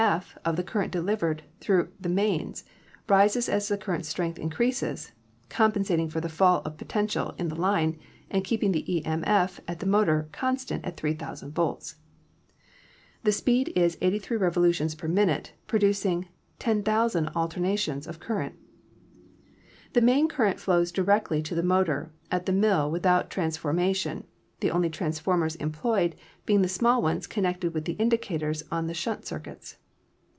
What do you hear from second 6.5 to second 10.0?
of potential in the line and keeping the e.m.f. at the